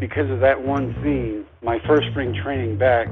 [0.00, 3.06] because of that one scene, my first spring training back,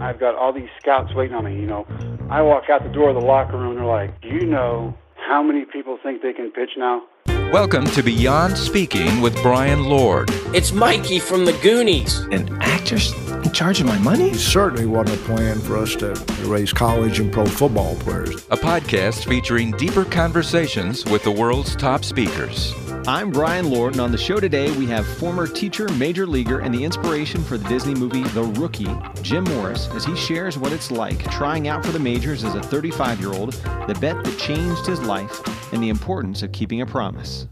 [0.00, 1.54] I've got all these scouts waiting on me.
[1.58, 1.86] You know,
[2.30, 4.94] I walk out the door of the locker room, and they're like, "Do you know
[5.16, 7.02] how many people think they can pitch now?"
[7.50, 10.28] Welcome to Beyond Speaking with Brian Lord.
[10.52, 12.18] It's Mikey from the Goonies.
[12.30, 14.30] An actor's in charge of my money?
[14.30, 16.12] It certainly wasn't a plan for us to
[16.44, 18.44] raise college and pro football players.
[18.50, 22.74] A podcast featuring deeper conversations with the world's top speakers.
[23.06, 26.74] I'm Brian Lord, and on the show today we have former teacher, major leaguer, and
[26.74, 28.88] the inspiration for the Disney movie The Rookie,
[29.20, 32.62] Jim Morris, as he shares what it's like trying out for the majors as a
[32.62, 33.52] 35 year old,
[33.86, 35.42] the bet that changed his life,
[35.74, 37.46] and the importance of keeping a promise.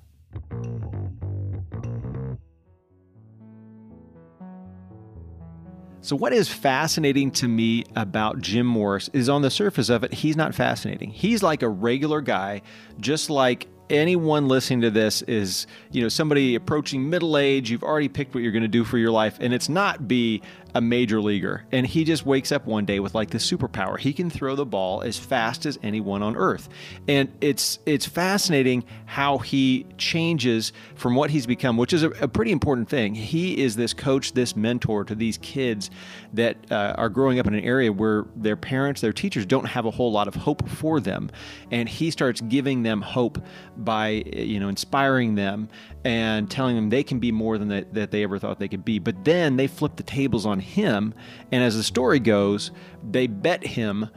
[6.01, 10.15] So, what is fascinating to me about Jim Morris is on the surface of it,
[10.15, 11.11] he's not fascinating.
[11.11, 12.63] He's like a regular guy,
[12.99, 18.09] just like anyone listening to this is, you know, somebody approaching middle age, you've already
[18.09, 20.43] picked what you're going to do for your life, and it's not be
[20.75, 21.65] a major leaguer.
[21.73, 23.99] And he just wakes up one day with like the superpower.
[23.99, 26.69] He can throw the ball as fast as anyone on earth.
[27.09, 32.29] And it's it's fascinating how he changes from what he's become, which is a, a
[32.29, 33.15] pretty important thing.
[33.15, 35.91] He is this coach, this mentor to these kids
[36.33, 39.85] that uh, are growing up in an area where their parents, their teachers don't have
[39.85, 41.31] a whole lot of hope for them.
[41.71, 43.39] And he starts giving them hope
[43.77, 45.69] by, you know, inspiring them
[46.05, 48.85] and telling them they can be more than that, that they ever thought they could
[48.85, 48.99] be.
[48.99, 51.15] But then they flip the tables on him.
[51.51, 52.71] And as the story goes,
[53.09, 54.09] they bet him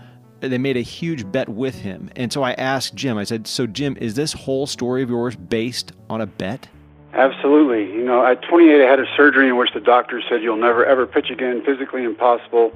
[0.50, 2.09] they made a huge bet with him.
[2.16, 5.36] And so I asked Jim, I said, So, Jim, is this whole story of yours
[5.36, 6.67] based on a bet?
[7.14, 7.95] Absolutely.
[7.95, 10.86] You know, at 28, I had a surgery in which the doctor said you'll never
[10.86, 12.73] ever pitch again, physically impossible.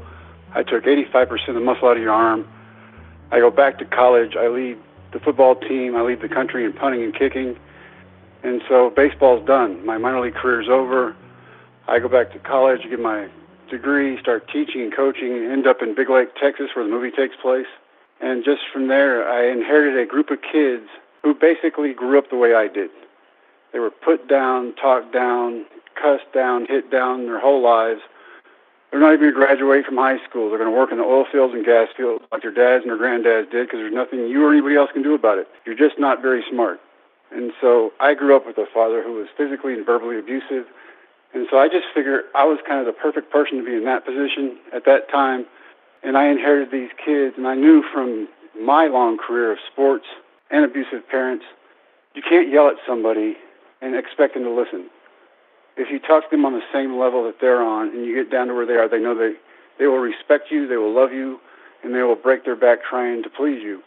[0.53, 2.47] I took 85% of the muscle out of your arm.
[3.31, 4.35] I go back to college.
[4.35, 4.77] I lead
[5.11, 5.95] the football team.
[5.95, 7.59] I lead the country in punting and kicking.
[8.43, 9.85] And so baseball's done.
[9.85, 11.15] My minor league career's over.
[11.87, 13.29] I go back to college, get my
[13.69, 17.35] degree, start teaching and coaching, end up in Big Lake, Texas, where the movie takes
[17.41, 17.67] place.
[18.21, 20.88] And just from there, I inherited a group of kids
[21.23, 22.89] who basically grew up the way I did.
[23.72, 28.01] They were put down, talked down, cussed down, hit down their whole lives.
[28.91, 30.49] They're not even going to graduate from high school.
[30.49, 32.89] They're going to work in the oil fields and gas fields like their dads and
[32.89, 35.47] their granddads did because there's nothing you or anybody else can do about it.
[35.66, 36.79] You're just not very smart.
[37.31, 40.66] And so I grew up with a father who was physically and verbally abusive.
[41.34, 43.85] And so I just figured I was kind of the perfect person to be in
[43.85, 45.45] that position at that time.
[46.01, 48.28] And I inherited these kids, and I knew from
[48.59, 50.06] my long career of sports
[50.50, 51.45] and abusive parents,
[52.16, 53.38] you can't yell at somebody
[53.81, 54.90] and expect them to listen.
[55.78, 58.31] If you talk to them on the same level that they're on and you get
[58.31, 59.35] down to where they are, they know they,
[59.78, 61.40] they will respect you, they will love you,
[61.84, 63.81] and they will break their back trying to please you.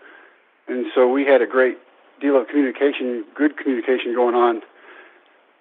[0.68, 1.76] And so we had a great
[2.22, 4.62] deal of communication, good communication going on.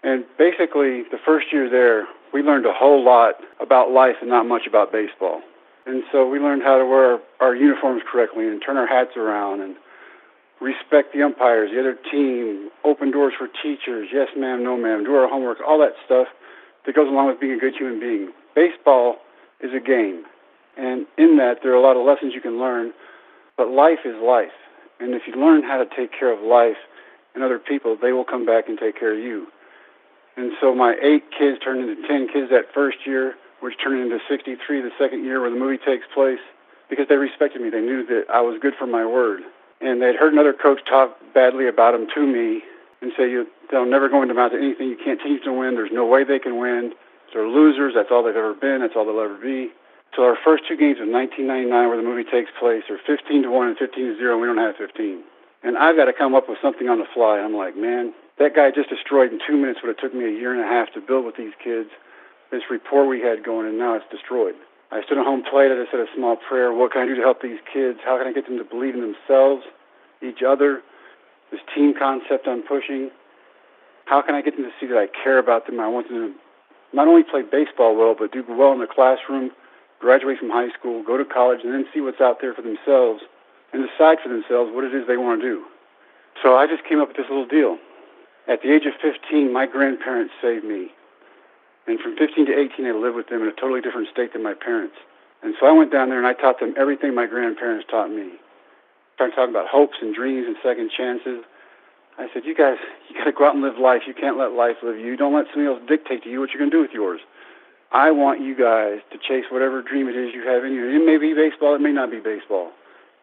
[0.03, 4.45] And basically, the first year there, we learned a whole lot about life and not
[4.45, 5.41] much about baseball.
[5.85, 9.61] And so we learned how to wear our uniforms correctly and turn our hats around
[9.61, 9.75] and
[10.61, 15.15] respect the umpires, the other team, open doors for teachers, yes ma'am, no ma'am, do
[15.15, 16.27] our homework, all that stuff
[16.85, 18.31] that goes along with being a good human being.
[18.53, 19.17] Baseball
[19.59, 20.23] is a game.
[20.77, 22.93] And in that, there are a lot of lessons you can learn,
[23.57, 24.53] but life is life.
[25.01, 26.77] And if you learn how to take care of life
[27.33, 29.47] and other people, they will come back and take care of you.
[30.37, 34.19] And so my eight kids turned into 10 kids that first year, which turned into
[34.29, 36.39] 63 the second year where the movie takes place,
[36.89, 37.69] because they respected me.
[37.69, 39.41] They knew that I was good for my word.
[39.81, 42.61] And they'd heard another coach talk badly about them to me
[43.01, 44.89] and say, you, they'll never go into amount to anything.
[44.89, 45.75] You can't teach them to win.
[45.75, 46.93] There's no way they can win.
[47.33, 47.93] They're losers.
[47.95, 48.81] That's all they've ever been.
[48.81, 49.71] That's all they'll ever be.
[50.15, 53.49] So our first two games of 1999, where the movie takes place, are 15 to
[53.49, 54.33] one and 15 to zero.
[54.35, 55.23] And we don't have 15.
[55.63, 57.39] And I've got to come up with something on the fly.
[57.39, 60.35] I'm like, man, that guy just destroyed in two minutes what it took me a
[60.35, 61.89] year and a half to build with these kids.
[62.51, 64.55] This rapport we had going, and now it's destroyed.
[64.91, 65.71] I stood at home plate.
[65.71, 66.73] I said a small prayer.
[66.73, 67.99] What can I do to help these kids?
[68.03, 69.63] How can I get them to believe in themselves,
[70.19, 70.81] each other,
[71.51, 73.09] this team concept I'm pushing?
[74.05, 75.79] How can I get them to see that I care about them?
[75.79, 79.51] I want them to not only play baseball well, but do well in the classroom,
[80.01, 83.21] graduate from high school, go to college, and then see what's out there for themselves
[83.71, 85.63] and decide for themselves what it is they want to do.
[86.41, 87.77] So I just came up with this little deal.
[88.49, 90.89] At the age of 15, my grandparents saved me.
[91.87, 94.43] And from 15 to 18, I lived with them in a totally different state than
[94.43, 94.97] my parents.
[95.43, 98.37] And so I went down there and I taught them everything my grandparents taught me.
[99.15, 101.45] Started talking about hopes and dreams and second chances.
[102.17, 102.77] I said, you guys,
[103.09, 104.03] you got to go out and live life.
[104.05, 105.17] You can't let life live you.
[105.17, 107.21] Don't let somebody else dictate to you what you're going to do with yours.
[107.91, 110.87] I want you guys to chase whatever dream it is you have in you.
[110.95, 112.71] It may be baseball, it may not be baseball.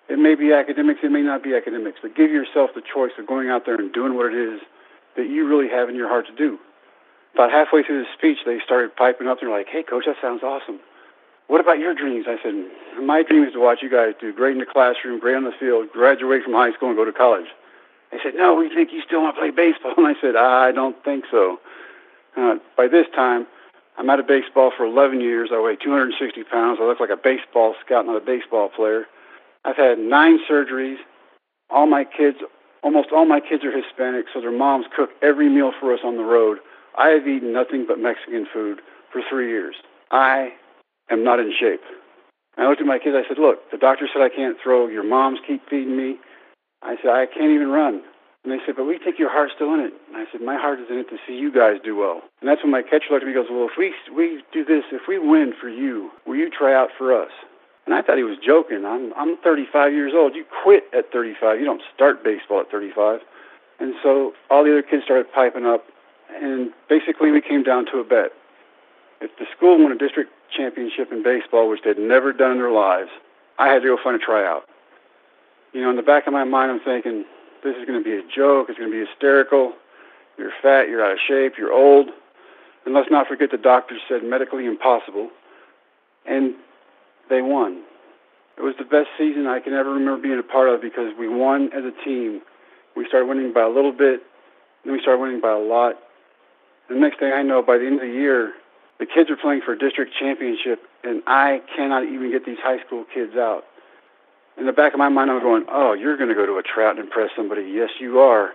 [0.08, 3.26] It may be academics, it may not be academics, but give yourself the choice of
[3.26, 4.60] going out there and doing what it is
[5.16, 6.58] that you really have in your heart to do.
[7.34, 9.40] About halfway through the speech, they started piping up.
[9.40, 10.80] They're like, "Hey, coach, that sounds awesome.
[11.46, 12.54] What about your dreams?" I said,
[13.00, 15.52] "My dream is to watch you guys do great in the classroom, great on the
[15.52, 17.48] field, graduate from high school, and go to college."
[18.10, 20.72] They said, "No, we think you still want to play baseball." And I said, "I
[20.72, 21.60] don't think so."
[22.36, 23.46] Uh, by this time,
[23.98, 25.50] I'm out of baseball for 11 years.
[25.52, 26.78] I weigh 260 pounds.
[26.80, 29.06] I look like a baseball scout, not a baseball player.
[29.64, 30.96] I've had nine surgeries.
[31.68, 32.38] All my kids,
[32.82, 36.16] almost all my kids are Hispanic, so their moms cook every meal for us on
[36.16, 36.58] the road.
[36.96, 38.80] I have eaten nothing but Mexican food
[39.12, 39.74] for three years.
[40.10, 40.52] I
[41.10, 41.82] am not in shape.
[42.56, 43.16] I looked at my kids.
[43.16, 44.86] I said, "Look, the doctor said I can't throw.
[44.86, 46.18] Your moms keep feeding me.
[46.82, 48.02] I said, I can't even run.
[48.48, 49.92] And they said, but we think your heart's still in it.
[50.08, 52.22] And I said, my heart is in it to see you guys do well.
[52.40, 54.64] And that's when my catcher looked at me and goes, well, if we, we do
[54.64, 57.28] this, if we win for you, will you try out for us?
[57.84, 58.86] And I thought he was joking.
[58.86, 60.34] I'm, I'm 35 years old.
[60.34, 61.60] You quit at 35.
[61.60, 63.20] You don't start baseball at 35.
[63.80, 65.84] And so all the other kids started piping up.
[66.32, 68.32] And basically we came down to a bet.
[69.20, 72.72] If the school won a district championship in baseball, which they'd never done in their
[72.72, 73.10] lives,
[73.58, 74.64] I had to go find a tryout
[75.72, 77.24] you know, in the back of my mind, I'm thinking,
[77.62, 78.66] this is going to be a joke.
[78.68, 79.72] It's going to be hysterical.
[80.38, 80.88] You're fat.
[80.88, 81.54] You're out of shape.
[81.58, 82.08] You're old.
[82.84, 85.30] And let's not forget the doctors said medically impossible.
[86.26, 86.54] And
[87.28, 87.82] they won.
[88.56, 91.28] It was the best season I can ever remember being a part of because we
[91.28, 92.42] won as a team.
[92.96, 94.22] We started winning by a little bit,
[94.84, 95.94] then we started winning by a lot.
[96.88, 98.54] And the next thing I know, by the end of the year,
[98.98, 102.84] the kids are playing for a district championship, and I cannot even get these high
[102.84, 103.62] school kids out
[104.58, 106.62] in the back of my mind, I'm going, oh, you're going to go to a
[106.62, 107.70] trout and impress somebody.
[107.72, 108.52] Yes, you are.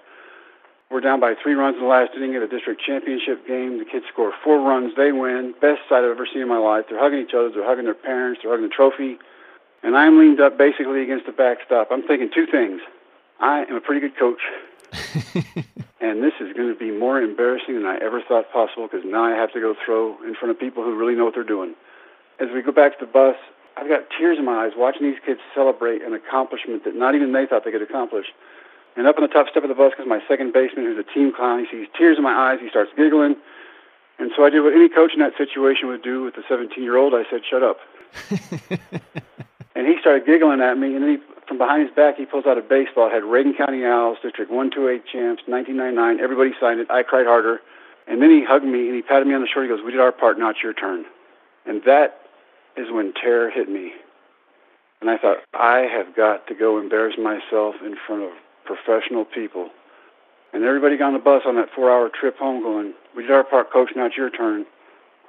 [0.92, 3.80] We're down by three runs in the last inning of the district championship game.
[3.80, 4.94] The kids score four runs.
[4.96, 5.56] They win.
[5.60, 6.86] Best sight I've ever seen in my life.
[6.90, 7.50] They're hugging each other.
[7.50, 8.42] They're hugging their parents.
[8.44, 9.18] They're hugging the trophy.
[9.82, 11.88] And I'm leaned up basically against the backstop.
[11.90, 12.82] I'm thinking two things.
[13.40, 14.42] I am a pretty good coach.
[16.00, 19.24] and this is going to be more embarrassing than I ever thought possible because now
[19.24, 21.74] I have to go throw in front of people who really know what they're doing.
[22.40, 23.36] As we go back to the bus,
[23.76, 27.32] I've got tears in my eyes watching these kids celebrate an accomplishment that not even
[27.34, 28.28] they thought they could accomplish.
[28.96, 31.14] And up on the top step of the bus comes my second baseman, who's a
[31.14, 31.66] team clown.
[31.66, 32.60] He sees tears in my eyes.
[32.62, 33.36] He starts giggling.
[34.20, 37.14] And so I did what any coach in that situation would do with the 17-year-old.
[37.16, 37.80] I said, "Shut up."
[39.76, 40.94] and he started giggling at me.
[40.94, 41.18] And then he,
[41.48, 43.08] from behind his back, he pulls out a baseball.
[43.08, 46.20] It had Reagan County Owls, District 128 champs, 1999.
[46.24, 46.92] Everybody signed it.
[46.92, 47.62] I cried harder.
[48.06, 49.68] And then he hugged me and he patted me on the shoulder.
[49.68, 50.38] He goes, "We did our part.
[50.38, 51.06] Now it's your turn."
[51.66, 52.23] And that
[52.78, 53.94] is when terror hit me.
[55.02, 58.32] And I thought, I have got to go embarrass myself in front of
[58.66, 59.70] professional people.
[60.54, 63.32] And everybody got on the bus on that four hour trip home going, We did
[63.32, 64.66] our part, coach, now it's your turn.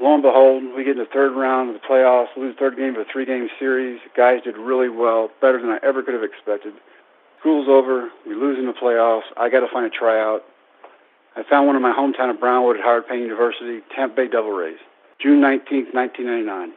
[0.01, 2.77] Lo and behold, we get in the third round of the playoffs, lose the third
[2.77, 4.01] game of a three game series.
[4.17, 6.75] Guys did really well, better than I ever could have expected.
[7.41, 9.27] School's over, we lose in the playoffs.
[9.37, 10.43] I got to find a tryout.
[11.37, 14.53] I found one in my hometown of Brownwood at Howard Payne University, Tampa Bay Devil
[14.53, 14.79] Rays,
[15.21, 16.73] June 19th, 1999.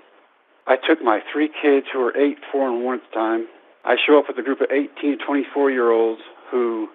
[0.67, 3.47] I took my three kids who were eight, four, and one at the time.
[3.85, 6.21] I show up with a group of 18 to 24 year olds
[6.51, 6.89] who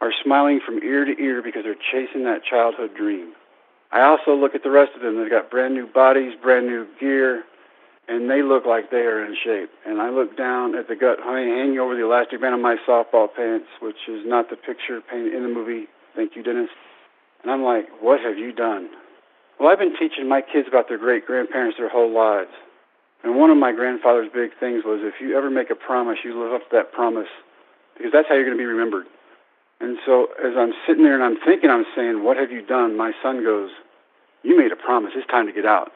[0.00, 3.32] are smiling from ear to ear because they're chasing that childhood dream.
[3.92, 5.20] I also look at the rest of them.
[5.20, 7.44] They've got brand new bodies, brand new gear,
[8.08, 9.70] and they look like they are in shape.
[9.86, 13.28] And I look down at the gut hanging over the elastic band of my softball
[13.34, 15.86] pants, which is not the picture painted in the movie.
[16.14, 16.70] Thank you, Dennis.
[17.42, 18.88] And I'm like, what have you done?
[19.60, 22.50] Well, I've been teaching my kids about their great grandparents their whole lives.
[23.26, 26.40] And one of my grandfather's big things was if you ever make a promise, you
[26.40, 27.26] live up to that promise
[27.98, 29.06] because that's how you're going to be remembered.
[29.80, 32.96] And so as I'm sitting there and I'm thinking, I'm saying, What have you done?
[32.96, 33.70] My son goes,
[34.44, 35.10] You made a promise.
[35.16, 35.90] It's time to get out.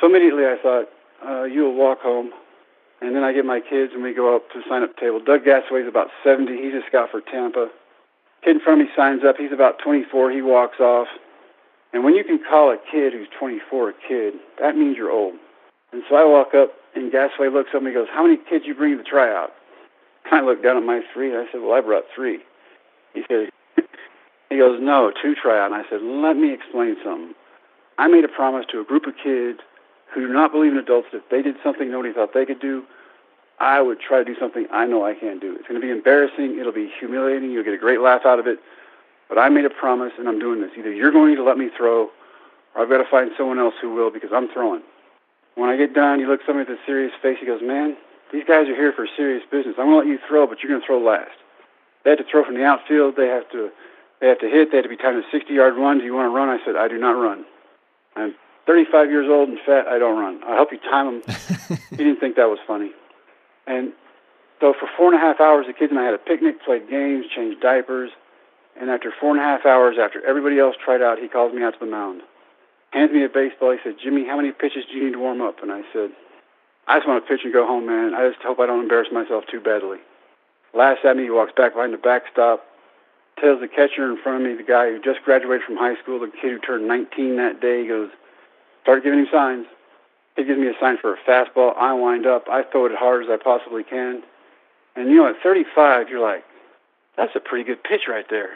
[0.00, 0.88] So immediately I thought,
[1.24, 2.30] uh, You'll walk home.
[3.00, 5.18] And then I get my kids and we go up to the sign up table.
[5.18, 6.52] Doug Gasaway's about 70.
[6.60, 7.70] He's a scout for Tampa.
[8.44, 9.38] Kid in front of me signs up.
[9.38, 10.30] He's about 24.
[10.30, 11.08] He walks off.
[11.94, 15.36] And when you can call a kid who's 24 a kid, that means you're old.
[15.92, 18.64] And so I walk up, and Gasaway looks up and he goes, How many kids
[18.66, 19.52] you bring to the tryout?
[20.30, 22.40] I looked down at my three, and I said, Well, I brought three.
[23.14, 23.50] He said,
[24.50, 25.72] He goes, No, two tryout.
[25.72, 27.34] And I said, Let me explain something.
[27.98, 29.60] I made a promise to a group of kids
[30.14, 32.60] who do not believe in adults that if they did something nobody thought they could
[32.60, 32.84] do,
[33.60, 35.54] I would try to do something I know I can't do.
[35.54, 36.58] It's going to be embarrassing.
[36.58, 37.50] It'll be humiliating.
[37.50, 38.58] You'll get a great laugh out of it.
[39.28, 40.70] But I made a promise, and I'm doing this.
[40.78, 42.08] Either you're going to let me throw,
[42.74, 44.82] or I've got to find someone else who will because I'm throwing.
[45.60, 47.36] When I get done, he looks at me with a serious face.
[47.38, 47.94] He goes, man,
[48.32, 49.76] these guys are here for serious business.
[49.76, 51.36] I'm going to let you throw, but you're going to throw last.
[52.02, 53.16] They have to throw from the outfield.
[53.20, 53.68] They have to,
[54.22, 54.70] they have to hit.
[54.70, 55.98] They have to be timed a 60-yard run.
[55.98, 56.48] Do you want to run?
[56.48, 57.44] I said, I do not run.
[58.16, 59.84] I'm 35 years old and fat.
[59.86, 60.40] I don't run.
[60.48, 61.36] I'll help you time them.
[61.90, 62.92] he didn't think that was funny.
[63.66, 63.92] And
[64.60, 66.88] so for four and a half hours, the kids and I had a picnic, played
[66.88, 68.12] games, changed diapers,
[68.80, 71.62] And after four and a half hours, after everybody else tried out, he calls me
[71.62, 72.22] out to the mound.
[72.90, 73.72] Hands me a baseball.
[73.72, 75.62] He said, Jimmy, how many pitches do you need to warm up?
[75.62, 76.10] And I said,
[76.86, 78.14] I just want to pitch and go home, man.
[78.14, 79.98] I just hope I don't embarrass myself too badly.
[80.74, 82.64] Last at me, he walks back behind the backstop,
[83.38, 86.18] tells the catcher in front of me, the guy who just graduated from high school,
[86.18, 88.10] the kid who turned 19 that day, goes,
[88.82, 89.66] started giving him signs.
[90.36, 91.76] He gives me a sign for a fastball.
[91.76, 92.46] I wind up.
[92.50, 94.22] I throw it as hard as I possibly can.
[94.96, 96.44] And you know, at 35, you're like,
[97.16, 98.50] that's a pretty good pitch right there.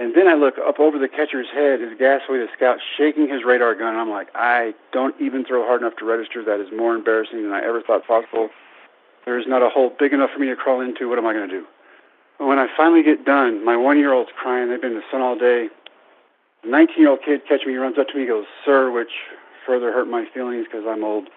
[0.00, 3.44] And then I look up over the catcher's head, his Gasaway, the scout, shaking his
[3.44, 3.88] radar gun.
[3.88, 6.42] And I'm like, I don't even throw hard enough to register.
[6.42, 8.48] That is more embarrassing than I ever thought possible.
[9.26, 11.06] There's not a hole big enough for me to crawl into.
[11.06, 11.66] What am I going to do?
[12.38, 14.70] When I finally get done, my one-year-old's crying.
[14.70, 15.68] They've been in the sun all day.
[16.62, 17.74] The 19-year-old kid catches me.
[17.74, 18.26] Runs up to me.
[18.26, 19.12] Goes, "Sir," which
[19.66, 21.28] further hurt my feelings because I'm old.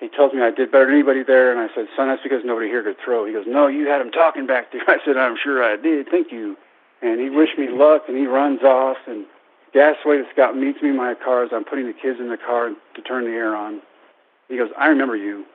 [0.00, 2.42] He tells me I did better than anybody there, and I said, "Son, that's because
[2.44, 5.16] nobody here could throw." He goes, "No, you had him talking back there." I said,
[5.16, 6.08] "I'm sure I did.
[6.10, 6.56] Thank you."
[7.02, 8.96] And he wished me luck, and he runs off.
[9.06, 9.26] And
[9.74, 12.70] the scout, meets me in my car as I'm putting the kids in the car
[12.70, 13.82] to turn the air on.
[14.48, 15.46] He goes, "I remember you."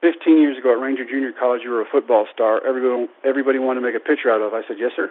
[0.00, 2.64] 15 years ago at Ranger Junior College, you were a football star.
[2.66, 4.54] Everybody, everybody wanted to make a picture out of.
[4.54, 5.10] I said, yes, sir.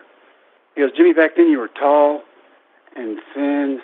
[0.75, 2.23] He goes, Jimmy, back then you were tall
[2.95, 3.81] and thin.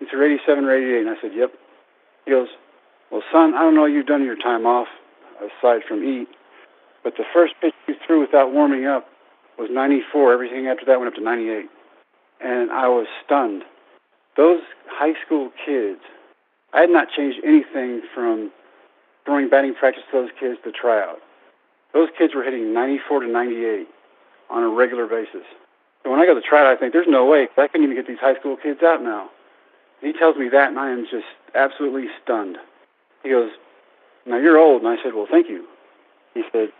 [0.00, 1.00] He said, 87 or 88.
[1.06, 1.52] And I said, yep.
[2.24, 2.48] He goes,
[3.10, 4.88] well, son, I don't know you've done your time off
[5.38, 6.28] aside from eat,
[7.04, 9.06] but the first pitch you threw without warming up
[9.58, 10.32] was 94.
[10.32, 11.68] Everything after that went up to 98.
[12.40, 13.62] And I was stunned.
[14.36, 16.00] Those high school kids,
[16.72, 18.50] I had not changed anything from
[19.24, 21.18] throwing batting practice to those kids to try out.
[21.92, 23.86] Those kids were hitting 94 to 98
[24.50, 25.44] on a regular basis.
[26.02, 27.96] So when I go to try out, I think there's no way I couldn't even
[27.96, 29.28] get these high school kids out now.
[30.00, 32.58] And he tells me that, and I am just absolutely stunned.
[33.22, 33.50] He goes,
[34.26, 35.68] "Now you're old," and I said, "Well, thank you."
[36.34, 36.72] He said,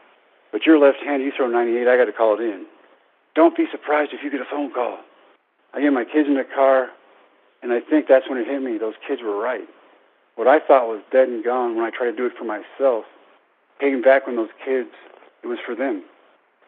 [0.53, 1.25] "But you're left-handed.
[1.25, 1.89] You throw 98.
[1.89, 2.67] I got to call it in.
[3.35, 4.99] Don't be surprised if you get a phone call."
[5.75, 6.91] I get my kids in the car,
[7.63, 8.77] and I think that's when it hit me.
[8.77, 9.67] Those kids were right
[10.37, 13.05] what I thought was dead and gone when I tried to do it for myself
[13.81, 14.91] came back when those kids,
[15.43, 16.05] it was for them.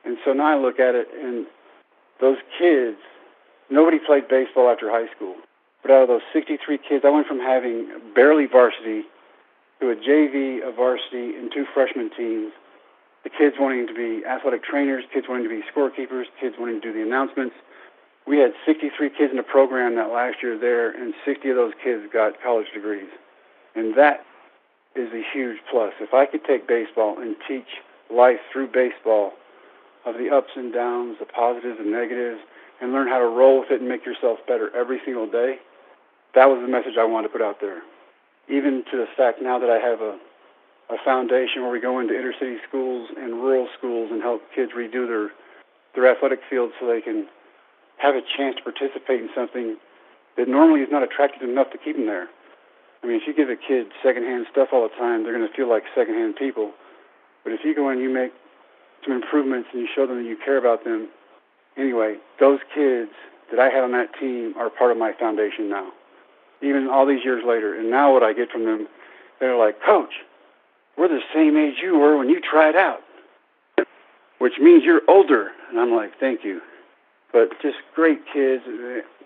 [0.04, 1.46] And so now I look at it, and
[2.20, 2.98] those kids,
[3.70, 5.36] nobody played baseball after high school.
[5.82, 9.04] But out of those 63 kids, I went from having barely varsity
[9.80, 12.52] to a JV, a varsity, and two freshman teams.
[13.24, 16.92] The kids wanting to be athletic trainers, kids wanting to be scorekeepers, kids wanting to
[16.92, 17.56] do the announcements.
[18.26, 21.72] We had 63 kids in the program that last year there, and 60 of those
[21.82, 23.08] kids got college degrees.
[23.74, 24.24] And that
[24.94, 25.92] is a huge plus.
[26.00, 27.66] If I could take baseball and teach
[28.10, 29.32] life through baseball
[30.04, 32.40] of the ups and downs, the positives and negatives,
[32.80, 35.56] and learn how to roll with it and make yourself better every single day,
[36.34, 37.82] that was the message I wanted to put out there.
[38.48, 40.18] Even to the fact now that I have a,
[40.90, 44.72] a foundation where we go into inner city schools and rural schools and help kids
[44.76, 45.30] redo their,
[45.94, 47.26] their athletic fields so they can
[47.98, 49.76] have a chance to participate in something
[50.36, 52.28] that normally is not attractive enough to keep them there.
[53.02, 55.54] I mean, if you give a kid secondhand stuff all the time, they're going to
[55.54, 56.72] feel like secondhand people.
[57.44, 58.32] But if you go in and you make
[59.04, 61.08] some improvements and you show them that you care about them,
[61.76, 63.12] anyway, those kids
[63.50, 65.92] that I had on that team are part of my foundation now,
[66.62, 67.78] even all these years later.
[67.78, 68.88] And now what I get from them,
[69.38, 70.12] they're like, Coach,
[70.96, 73.00] we're the same age you were when you tried out,
[74.38, 75.50] which means you're older.
[75.70, 76.60] And I'm like, thank you.
[77.32, 78.62] But just great kids.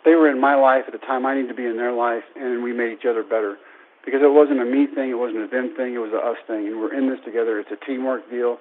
[0.04, 2.24] They were in my life at the time I needed to be in their life,
[2.36, 3.58] and we made each other better
[4.04, 6.38] because it wasn't a me thing, it wasn't a them thing, it was a us
[6.46, 7.60] thing, and we're in this together.
[7.60, 8.56] It's a teamwork deal,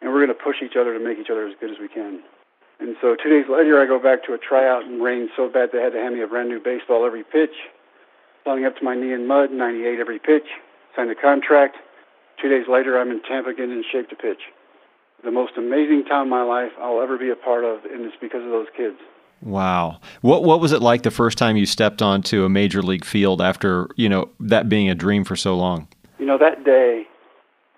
[0.00, 1.88] and we're going to push each other to make each other as good as we
[1.88, 2.22] can.
[2.78, 5.70] And so two days later, I go back to a tryout and rained so bad
[5.72, 7.58] they had to hand me a brand new baseball every pitch,
[8.44, 10.46] falling up to my knee in mud, 98 every pitch,
[10.94, 11.76] signed a contract.
[12.40, 14.40] Two days later, I'm in Tampa getting in shape to pitch.
[15.24, 18.16] The most amazing time of my life I'll ever be a part of, and it's
[18.20, 18.96] because of those kids.
[19.42, 20.00] Wow.
[20.20, 23.40] What what was it like the first time you stepped onto a major league field
[23.40, 25.88] after, you know, that being a dream for so long?
[26.18, 27.06] You know, that day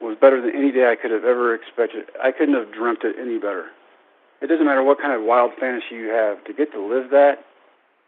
[0.00, 2.06] was better than any day I could have ever expected.
[2.22, 3.66] I couldn't have dreamt it any better.
[4.40, 7.44] It doesn't matter what kind of wild fantasy you have, to get to live that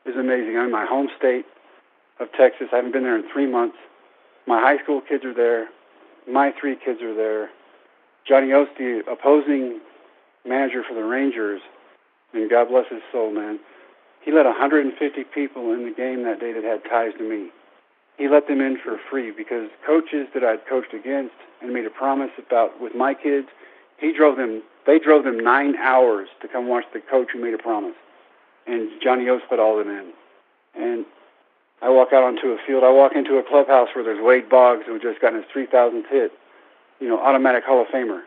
[0.06, 0.56] is amazing.
[0.56, 1.44] I'm in my home state
[2.20, 2.68] of Texas.
[2.72, 3.76] I haven't been there in three months.
[4.46, 5.68] My high school kids are there.
[6.30, 7.50] My three kids are there.
[8.26, 9.80] Johnny the opposing
[10.46, 11.60] manager for the Rangers,
[12.32, 13.58] and God bless his soul, man.
[14.24, 17.50] He let 150 people in the game that day that had ties to me.
[18.16, 21.90] He let them in for free because coaches that I'd coached against and made a
[21.90, 23.48] promise about with my kids,
[23.98, 24.62] he drove them.
[24.86, 27.94] They drove them nine hours to come watch the coach who made a promise,
[28.66, 30.12] and Johnny Oates put all of them in.
[30.80, 31.04] And
[31.82, 32.84] I walk out onto a field.
[32.84, 36.32] I walk into a clubhouse where there's Wade Boggs who just gotten his 3,000th hit,
[37.00, 38.22] you know, automatic Hall of Famer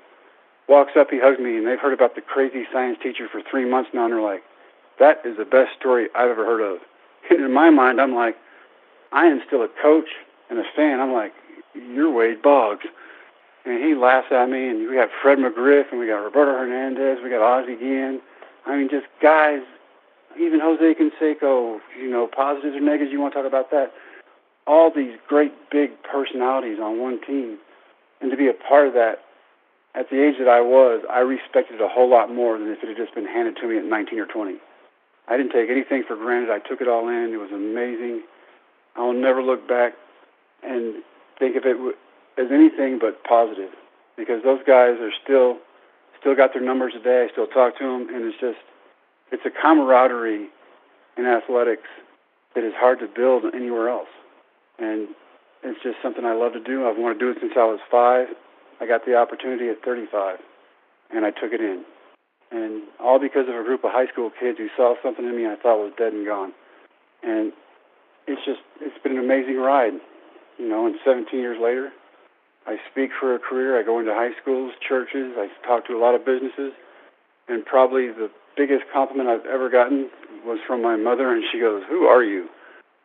[0.67, 3.65] walks up, he hugs me, and they've heard about the crazy science teacher for three
[3.65, 4.43] months now, and they're like,
[4.99, 6.79] That is the best story I've ever heard of.
[7.27, 8.37] And in my mind, I'm like,
[9.11, 10.09] I am still a coach
[10.51, 10.99] and a fan.
[10.99, 11.33] I'm like,
[11.73, 12.85] you're Wade Boggs.
[13.65, 17.17] And he laughs at me, and we got Fred McGriff, and we got Roberto Hernandez,
[17.23, 18.21] we got Ozzie Guillen.
[18.67, 19.61] I mean, just guys,
[20.39, 23.91] even Jose Canseco, you know, positives or negatives, you want to talk about that.
[24.67, 27.57] All these great big personalities on one team.
[28.21, 29.19] And to be a part of that
[29.93, 32.83] at the age that I was, I respected it a whole lot more than if
[32.83, 34.57] it had just been handed to me at 19 or 20.
[35.27, 36.49] I didn't take anything for granted.
[36.51, 37.33] I took it all in.
[37.33, 38.23] It was amazing.
[38.95, 39.93] I'll never look back
[40.63, 41.03] and
[41.39, 41.77] think of it
[42.37, 43.71] as anything but positive
[44.17, 45.57] because those guys are still
[46.19, 47.27] still got their numbers today.
[47.27, 48.57] I still talk to them, and it's just
[49.31, 50.49] it's a camaraderie
[51.17, 51.87] in athletics
[52.53, 54.11] that is hard to build anywhere else.
[54.79, 55.09] And
[55.63, 56.87] it's just something I love to do.
[56.87, 58.27] I've wanted to do it since I was five.
[58.79, 60.37] I got the opportunity at 35,
[61.11, 61.83] and I took it in.
[62.51, 65.47] And all because of a group of high school kids who saw something in me
[65.47, 66.53] I thought was dead and gone.
[67.23, 67.51] And
[68.27, 69.93] it's just, it's been an amazing ride.
[70.57, 71.91] You know, and 17 years later,
[72.67, 73.79] I speak for a career.
[73.79, 75.33] I go into high schools, churches.
[75.35, 76.71] I talk to a lot of businesses.
[77.47, 80.09] And probably the biggest compliment I've ever gotten
[80.45, 82.47] was from my mother, and she goes, Who are you?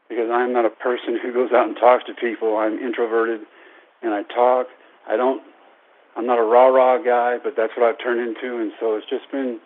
[0.09, 2.57] Because I'm not a person who goes out and talks to people.
[2.57, 3.43] I'm introverted,
[4.03, 4.67] and I talk.
[5.09, 5.43] I don't
[6.17, 9.09] I'm not a rah rah guy, but that's what I've turned into, and so it's
[9.09, 9.61] just been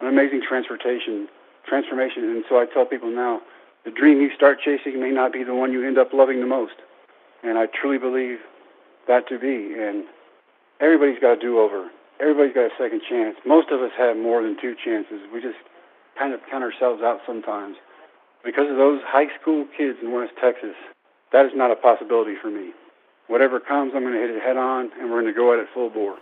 [0.00, 1.28] an amazing transportation
[1.66, 2.24] transformation.
[2.24, 3.40] And so I tell people now,
[3.84, 6.46] the dream you start chasing may not be the one you end up loving the
[6.46, 6.74] most,
[7.42, 8.38] and I truly believe
[9.08, 9.74] that to be.
[9.78, 10.04] And
[10.80, 11.88] everybody's got a do over.
[12.20, 13.36] Everybody's got a second chance.
[13.46, 15.20] Most of us have more than two chances.
[15.32, 15.58] We just
[16.18, 17.76] kind of count ourselves out sometimes.
[18.44, 20.76] Because of those high school kids in West Texas,
[21.32, 22.72] that is not a possibility for me
[23.28, 25.58] whatever comes, I'm going to hit it head on, and we're going to go at
[25.58, 26.16] it full bore.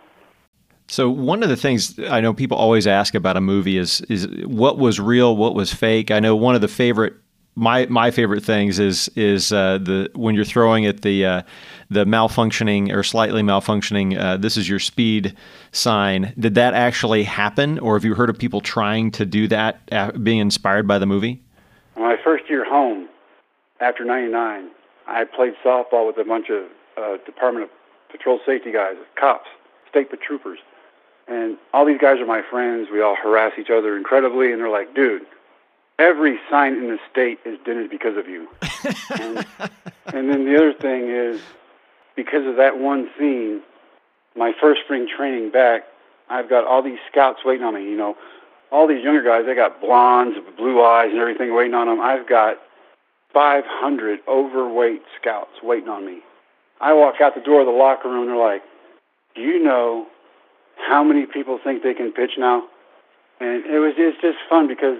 [0.87, 4.27] So one of the things I know people always ask about a movie is is
[4.45, 6.11] what was real, what was fake.
[6.11, 7.15] I know one of the favorite
[7.55, 11.41] my my favorite things is is uh, the when you're throwing at the uh,
[11.89, 14.19] the malfunctioning or slightly malfunctioning.
[14.19, 15.35] Uh, this is your speed
[15.71, 16.33] sign.
[16.37, 20.11] Did that actually happen, or have you heard of people trying to do that, uh,
[20.11, 21.41] being inspired by the movie?
[21.97, 23.07] My first year home
[23.79, 24.69] after '99,
[25.07, 26.65] I played softball with a bunch of
[26.97, 27.69] uh, Department of
[28.11, 29.47] Patrol Safety guys, cops,
[29.89, 30.59] state troopers,
[31.29, 32.89] and all these guys are my friends.
[32.91, 35.25] We all harass each other incredibly, and they're like, "Dude,
[35.99, 38.47] every sign in the state is dented because of you."
[39.19, 39.45] and,
[40.13, 41.41] and then the other thing is,
[42.15, 43.61] because of that one scene,
[44.35, 45.83] my first spring training back,
[46.29, 47.83] I've got all these scouts waiting on me.
[47.83, 48.15] You know,
[48.71, 52.01] all these younger guys, they got blondes, blue eyes, and everything waiting on them.
[52.01, 52.57] I've got
[53.33, 56.19] 500 overweight scouts waiting on me.
[56.81, 58.63] I walk out the door of the locker room and they're like,
[59.35, 60.07] "Do you know
[60.77, 62.67] how many people think they can pitch now?"
[63.39, 64.97] And it was it's just fun because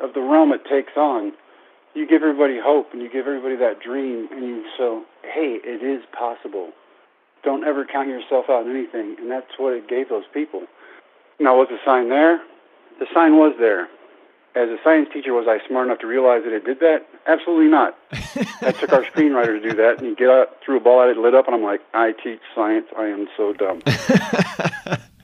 [0.00, 1.32] of the realm it takes on.
[1.94, 5.82] You give everybody hope and you give everybody that dream, and you so hey, it
[5.82, 6.70] is possible.
[7.42, 10.64] Don't ever count yourself out in anything, and that's what it gave those people.
[11.38, 12.40] Now, was the sign there?
[12.98, 13.88] The sign was there
[14.56, 17.06] as a science teacher, was I smart enough to realize that it did that?
[17.26, 17.94] Absolutely not.
[18.62, 21.10] I took our screenwriter to do that, and he get out, threw a ball at
[21.10, 22.86] it, lit up, and I'm like, I teach science.
[22.96, 23.82] I am so dumb.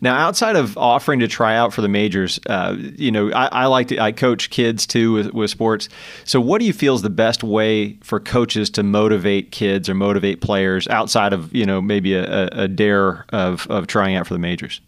[0.00, 3.66] now, outside of offering to try out for the majors, uh, you know, I, I,
[3.66, 5.88] like to I coach kids too with, with sports.
[6.24, 9.94] So, what do you feel is the best way for coaches to motivate kids or
[9.94, 14.34] motivate players outside of you know maybe a, a dare of of trying out for
[14.34, 14.80] the majors?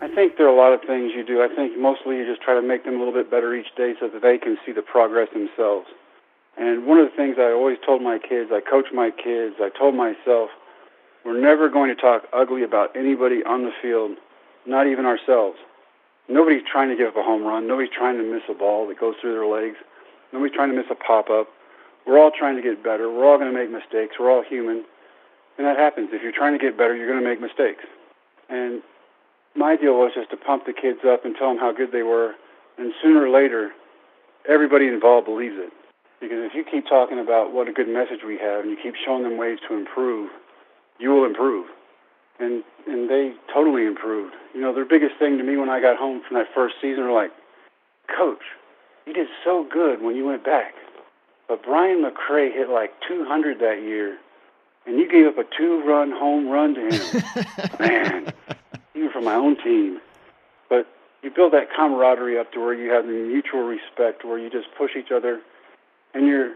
[0.00, 1.42] I think there are a lot of things you do.
[1.42, 3.94] I think mostly you just try to make them a little bit better each day
[4.00, 5.88] so that they can see the progress themselves.
[6.56, 9.68] And one of the things I always told my kids, I coach my kids, I
[9.68, 10.50] told myself,
[11.24, 14.16] we're never going to talk ugly about anybody on the field,
[14.66, 15.58] not even ourselves.
[16.28, 17.66] Nobody's trying to give up a home run.
[17.66, 19.76] Nobody's trying to miss a ball that goes through their legs.
[20.32, 21.48] Nobody's trying to miss a pop up.
[22.06, 23.10] We're all trying to get better.
[23.10, 24.16] We're all going to make mistakes.
[24.18, 24.84] We're all human.
[25.58, 26.10] And that happens.
[26.12, 27.84] If you're trying to get better, you're going to make mistakes.
[28.48, 28.82] And
[29.54, 32.02] my deal was just to pump the kids up and tell them how good they
[32.02, 32.34] were,
[32.78, 33.70] and sooner or later,
[34.48, 35.72] everybody involved believes it.
[36.20, 38.94] Because if you keep talking about what a good message we have and you keep
[38.94, 40.30] showing them ways to improve,
[41.00, 41.66] you will improve.
[42.38, 44.34] And and they totally improved.
[44.54, 47.04] You know, their biggest thing to me when I got home from that first season
[47.04, 47.30] were like,
[48.16, 48.42] Coach,
[49.06, 50.74] you did so good when you went back.
[51.48, 54.18] But Brian McRae hit like 200 that year,
[54.86, 57.22] and you gave up a two-run home run to him.
[57.80, 58.32] Man,
[58.94, 60.00] even from my own team.
[60.68, 60.86] But
[61.22, 64.68] you build that camaraderie up to where you have the mutual respect, where you just
[64.78, 65.40] push each other,
[66.14, 66.54] and you're.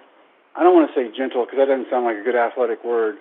[0.57, 3.17] I don't want to say gentle because that doesn't sound like a good athletic word.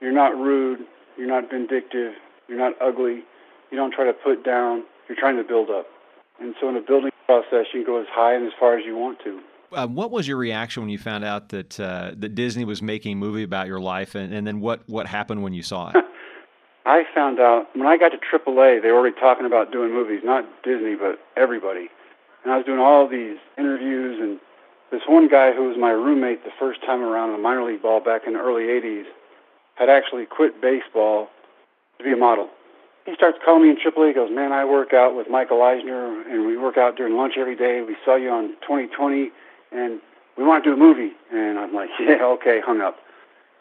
[0.00, 0.80] You're not rude.
[1.16, 2.14] You're not vindictive.
[2.48, 3.24] You're not ugly.
[3.70, 4.84] You don't try to put down.
[5.08, 5.86] You're trying to build up.
[6.40, 7.66] And so in a building process.
[7.74, 9.40] You can go as high and as far as you want to.
[9.72, 13.12] Uh, what was your reaction when you found out that uh, that Disney was making
[13.12, 16.04] a movie about your life, and, and then what what happened when you saw it?
[16.86, 20.20] I found out when I got to AAA, they were already talking about doing movies,
[20.22, 21.88] not Disney, but everybody.
[22.44, 24.38] And I was doing all these interviews, and
[24.92, 27.82] this one guy who was my roommate the first time around in the minor league
[27.82, 29.06] ball back in the early 80s
[29.76, 31.28] had actually quit baseball
[31.98, 32.48] to be a model.
[33.04, 34.08] He starts calling me in AAA.
[34.08, 37.34] He goes, Man, I work out with Michael Eisner, and we work out during lunch
[37.38, 37.82] every day.
[37.86, 39.30] We saw you on 2020,
[39.70, 40.00] and
[40.36, 41.12] we want to do a movie.
[41.32, 42.96] And I'm like, Yeah, okay, hung up.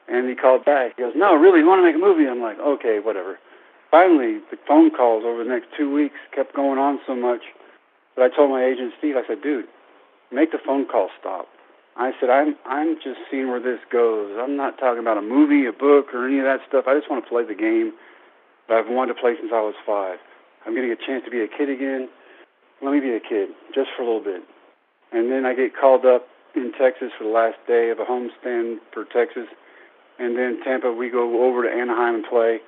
[0.08, 0.94] And he called back.
[0.98, 2.28] He goes, No, really, you want to make a movie?
[2.28, 3.38] I'm like, Okay, whatever.
[3.92, 7.42] Finally, the phone calls over the next two weeks kept going on so much
[8.18, 9.66] that I told my agent, Steve, I said, Dude,
[10.32, 11.48] make the phone call stop.
[11.96, 14.36] I said, I'm I'm just seeing where this goes.
[14.38, 16.86] I'm not talking about a movie, a book, or any of that stuff.
[16.88, 17.94] I just want to play the game
[18.68, 20.20] that I've wanted to play since I was five.
[20.66, 22.10] I'm getting a chance to be a kid again.
[22.82, 24.44] Let me be a kid, just for a little bit.
[25.14, 28.84] And then I get called up in Texas for the last day of a homestand
[28.92, 29.48] for Texas.
[30.20, 32.60] And then Tampa, we go over to Anaheim and play.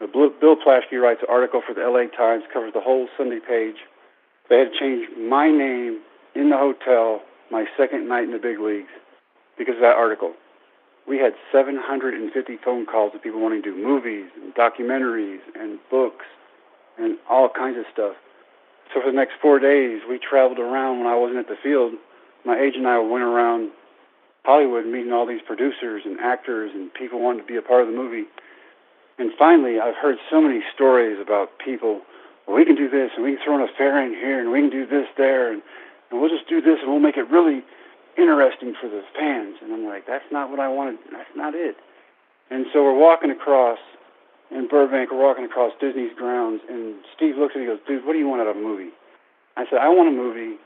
[0.00, 3.76] Bill Plaschke writes an article for the LA Times, covers the whole Sunday page.
[4.48, 6.00] They had to change my name
[6.34, 8.90] in the hotel my second night in the big leagues
[9.58, 10.34] because of that article.
[11.06, 16.26] We had 750 phone calls of people wanting to do movies and documentaries and books
[16.98, 18.14] and all kinds of stuff.
[18.92, 21.94] So for the next four days, we traveled around when I wasn't at the field.
[22.44, 23.70] My agent and I went around
[24.44, 27.88] Hollywood meeting all these producers and actors and people wanting to be a part of
[27.88, 28.24] the movie.
[29.18, 32.00] And finally, I've heard so many stories about people,
[32.46, 34.50] well, we can do this and we can throw in a fair in here and
[34.50, 35.62] we can do this there and,
[36.10, 37.62] and we'll just do this and we'll make it really
[38.18, 39.56] interesting for the fans.
[39.62, 40.98] And I'm like, that's not what I wanted.
[41.12, 41.76] That's not it.
[42.50, 43.78] And so we're walking across
[44.50, 48.04] in Burbank, we're walking across Disney's grounds, and Steve looks at me and goes, dude,
[48.04, 48.90] what do you want out of a movie?
[49.56, 50.56] I said, I want a movie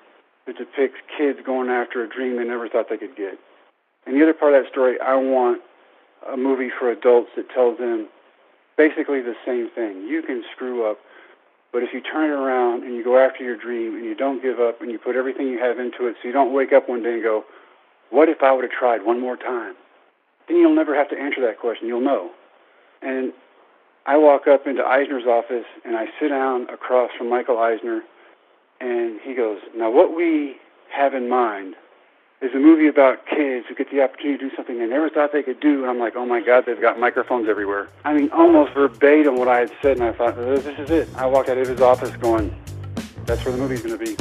[0.46, 3.38] that depicts kids going after a dream they never thought they could get.
[4.06, 5.60] And the other part of that story, I want
[6.30, 8.08] a movie for adults that tells them
[8.76, 10.08] basically the same thing.
[10.08, 10.98] You can screw up,
[11.74, 14.40] but if you turn it around and you go after your dream and you don't
[14.40, 16.88] give up and you put everything you have into it so you don't wake up
[16.88, 17.44] one day and go,
[18.10, 19.74] what if I would have tried one more time?
[20.46, 21.88] Then you'll never have to answer that question.
[21.88, 22.30] You'll know.
[23.02, 23.32] And
[24.06, 28.02] I walk up into Eisner's office and I sit down across from Michael Eisner
[28.80, 30.54] and he goes, now what we
[30.96, 31.74] have in mind
[32.40, 35.32] is a movie about kids who get the opportunity to do something they never thought
[35.32, 35.82] they could do.
[35.82, 37.88] And I'm like, oh my God, they've got microphones everywhere.
[38.04, 39.98] I mean, almost verbatim what I had said.
[39.98, 41.08] And I thought, this is it.
[41.16, 42.54] I walked out of his office going,
[43.24, 44.16] that's where the movie's going to be.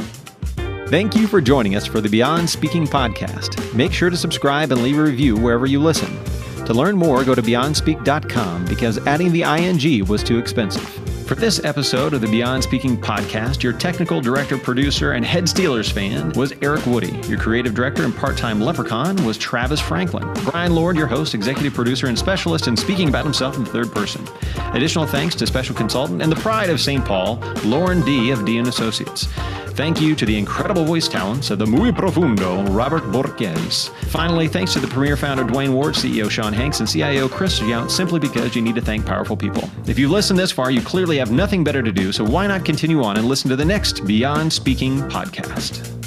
[0.88, 3.73] Thank you for joining us for the Beyond Speaking podcast.
[3.73, 6.17] Make sure to subscribe and leave a review wherever you listen.
[6.65, 11.03] To learn more, go to BeyondSpeak.com because adding the ing was too expensive.
[11.26, 15.92] For this episode of the Beyond Speaking podcast, your technical director, producer, and head Steelers
[15.92, 17.18] fan was Eric Woody.
[17.28, 20.32] Your creative director and part time leprechaun was Travis Franklin.
[20.52, 24.28] Brian Lord, your host, executive producer, and specialist in speaking about himself in third person.
[24.74, 27.04] Additional thanks to special consultant and the pride of St.
[27.04, 28.32] Paul, Lauren D.
[28.32, 28.58] of D.
[28.58, 29.28] & Associates.
[29.76, 33.88] Thank you to the incredible voice talents of the muy profundo Robert Borges.
[34.10, 37.90] Finally, thanks to the premier founder Dwayne Ward, CEO Sean Hanks, and CIO Chris Yount,
[37.90, 39.68] simply because you need to thank powerful people.
[39.88, 42.64] If you've listened this far, you clearly have nothing better to do, so why not
[42.64, 46.03] continue on and listen to the next Beyond Speaking podcast?